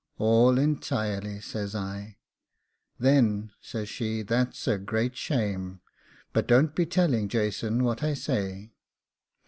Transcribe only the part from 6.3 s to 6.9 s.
but don't be